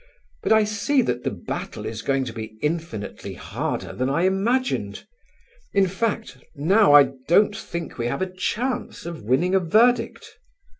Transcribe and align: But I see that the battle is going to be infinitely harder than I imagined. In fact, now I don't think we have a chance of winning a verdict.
But 0.41 0.51
I 0.51 0.63
see 0.63 1.03
that 1.03 1.23
the 1.23 1.29
battle 1.29 1.85
is 1.85 2.01
going 2.01 2.25
to 2.25 2.33
be 2.33 2.57
infinitely 2.63 3.35
harder 3.35 3.93
than 3.93 4.09
I 4.09 4.23
imagined. 4.23 5.05
In 5.73 5.85
fact, 5.85 6.37
now 6.55 6.93
I 6.95 7.09
don't 7.27 7.55
think 7.55 7.99
we 7.99 8.07
have 8.07 8.23
a 8.23 8.33
chance 8.33 9.05
of 9.05 9.21
winning 9.21 9.53
a 9.53 9.59
verdict. 9.59 10.39